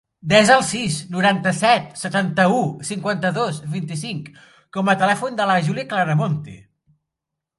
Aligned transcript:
Desa 0.31 0.53
el 0.59 0.63
sis, 0.67 0.95
noranta-set, 1.15 1.83
setanta-u, 2.03 2.63
cinquanta-dos, 2.89 3.59
vint-i-cinc 3.75 4.31
com 4.77 4.89
a 4.89 4.95
telèfon 5.05 5.37
de 5.43 5.47
la 5.51 5.59
Giulia 5.67 5.91
Claramonte. 5.95 6.57